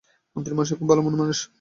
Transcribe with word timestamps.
মন্ত্রী 0.35 0.53
মশাই 0.55 0.77
খুব 0.77 0.87
ভালো 0.89 1.01
মনের 1.01 1.19
মানুষ। 1.19 1.39